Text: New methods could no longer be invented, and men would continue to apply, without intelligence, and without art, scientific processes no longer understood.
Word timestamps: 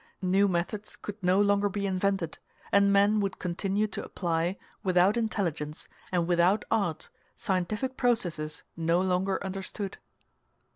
New 0.23 0.47
methods 0.47 0.95
could 0.95 1.21
no 1.21 1.39
longer 1.39 1.69
be 1.69 1.85
invented, 1.85 2.39
and 2.71 2.91
men 2.91 3.19
would 3.19 3.37
continue 3.37 3.85
to 3.85 4.03
apply, 4.03 4.57
without 4.81 5.15
intelligence, 5.15 5.87
and 6.11 6.25
without 6.27 6.65
art, 6.71 7.09
scientific 7.37 7.97
processes 7.97 8.63
no 8.75 8.99
longer 8.99 9.37
understood. 9.43 9.99